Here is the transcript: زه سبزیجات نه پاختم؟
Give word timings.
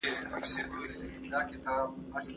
زه 0.31 0.39
سبزیجات 0.53 1.47
نه 1.51 1.59
پاختم؟ 2.11 2.27